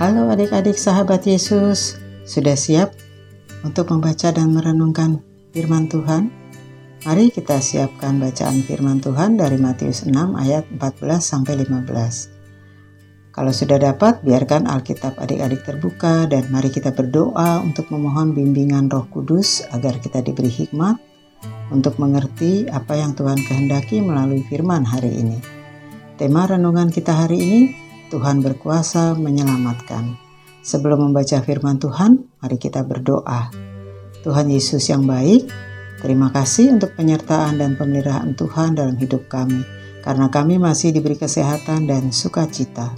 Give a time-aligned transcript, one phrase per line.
[0.00, 2.96] Halo adik-adik sahabat Yesus, sudah siap
[3.60, 5.20] untuk membaca dan merenungkan
[5.52, 6.32] firman Tuhan?
[7.04, 11.92] Mari kita siapkan bacaan firman Tuhan dari Matius 6 ayat 14 sampai 15.
[13.28, 19.04] Kalau sudah dapat, biarkan Alkitab adik-adik terbuka dan mari kita berdoa untuk memohon bimbingan Roh
[19.12, 20.96] Kudus agar kita diberi hikmat
[21.76, 25.36] untuk mengerti apa yang Tuhan kehendaki melalui firman hari ini.
[26.16, 30.18] Tema renungan kita hari ini Tuhan berkuasa menyelamatkan.
[30.60, 33.48] Sebelum membaca firman Tuhan, mari kita berdoa.
[34.20, 35.48] Tuhan Yesus yang baik,
[36.04, 39.64] terima kasih untuk penyertaan dan pemeliharaan Tuhan dalam hidup kami,
[40.04, 42.92] karena kami masih diberi kesehatan dan sukacita.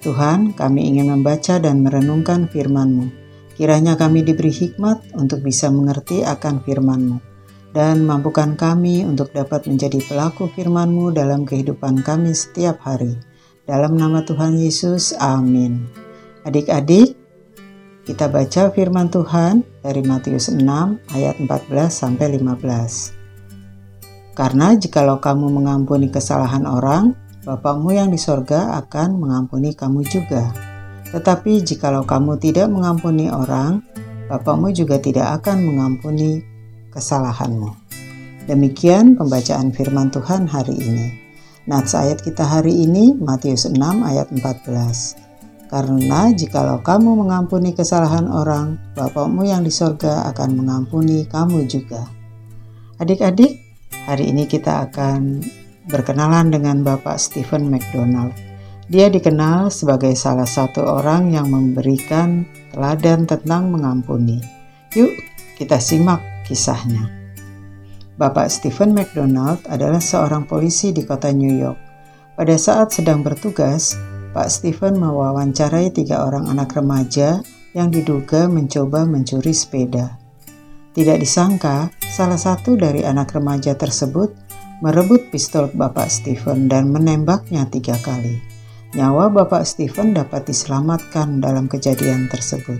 [0.00, 3.12] Tuhan, kami ingin membaca dan merenungkan firman-Mu.
[3.58, 7.32] Kiranya kami diberi hikmat untuk bisa mengerti akan firman-Mu
[7.72, 13.31] dan mampukan kami untuk dapat menjadi pelaku firman-Mu dalam kehidupan kami setiap hari.
[13.62, 15.86] Dalam nama Tuhan Yesus, amin.
[16.42, 17.14] Adik-adik,
[18.02, 20.58] kita baca firman Tuhan dari Matius 6
[21.14, 24.34] ayat 14 sampai 15.
[24.34, 27.14] Karena jikalau kamu mengampuni kesalahan orang,
[27.46, 30.50] Bapakmu yang di sorga akan mengampuni kamu juga.
[31.14, 33.78] Tetapi jikalau kamu tidak mengampuni orang,
[34.26, 36.42] Bapakmu juga tidak akan mengampuni
[36.90, 37.78] kesalahanmu.
[38.50, 41.21] Demikian pembacaan firman Tuhan hari ini.
[41.62, 45.70] Nats ayat kita hari ini Matius 6 ayat 14.
[45.70, 52.02] Karena jikalau kamu mengampuni kesalahan orang, Bapakmu yang di sorga akan mengampuni kamu juga.
[52.98, 53.62] Adik-adik,
[54.10, 55.38] hari ini kita akan
[55.86, 58.34] berkenalan dengan Bapak Stephen McDonald.
[58.90, 62.42] Dia dikenal sebagai salah satu orang yang memberikan
[62.74, 64.42] teladan tentang mengampuni.
[64.98, 65.14] Yuk,
[65.54, 67.21] kita simak kisahnya.
[68.20, 71.80] Bapak Stephen McDonald adalah seorang polisi di kota New York.
[72.36, 73.96] Pada saat sedang bertugas,
[74.36, 77.40] Pak Stephen mewawancarai tiga orang anak remaja
[77.72, 80.20] yang diduga mencoba mencuri sepeda.
[80.92, 84.32] Tidak disangka, salah satu dari anak remaja tersebut
[84.84, 88.42] merebut pistol Bapak Stephen dan menembaknya tiga kali.
[88.92, 92.76] Nyawa Bapak Stephen dapat diselamatkan dalam kejadian tersebut,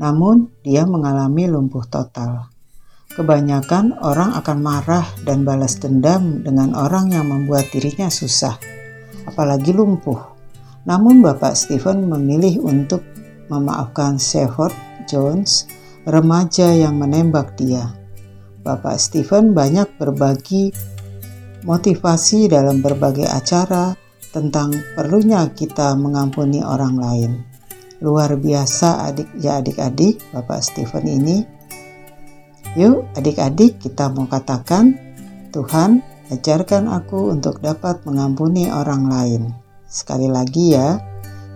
[0.00, 2.48] namun dia mengalami lumpuh total.
[3.10, 8.54] Kebanyakan orang akan marah dan balas dendam dengan orang yang membuat dirinya susah,
[9.26, 10.38] apalagi lumpuh.
[10.86, 13.02] Namun Bapak Stephen memilih untuk
[13.50, 14.70] memaafkan Shepard
[15.10, 15.66] Jones,
[16.06, 17.90] remaja yang menembak dia.
[18.62, 20.70] Bapak Stephen banyak berbagi
[21.66, 23.90] motivasi dalam berbagai acara
[24.30, 27.32] tentang perlunya kita mengampuni orang lain.
[28.00, 31.59] Luar biasa adik ya adik-adik, Bapak Stephen ini
[32.78, 34.94] Yuk adik-adik kita mau katakan,
[35.50, 39.42] Tuhan ajarkan aku untuk dapat mengampuni orang lain.
[39.90, 41.02] Sekali lagi ya,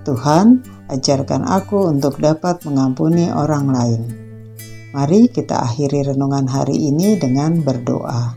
[0.02, 4.02] Tuhan ajarkan aku untuk dapat mengampuni orang lain.
[4.90, 8.34] Mari kita akhiri renungan hari ini dengan berdoa.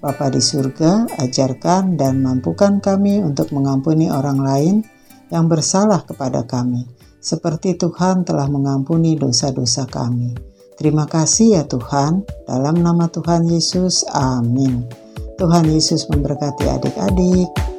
[0.00, 4.76] Bapa di surga, ajarkan dan mampukan kami untuk mengampuni orang lain
[5.28, 6.88] yang bersalah kepada kami,
[7.20, 10.55] seperti Tuhan telah mengampuni dosa-dosa kami.
[10.76, 14.84] Terima kasih ya Tuhan, dalam nama Tuhan Yesus, amin.
[15.40, 17.75] Tuhan Yesus memberkati adik-adik.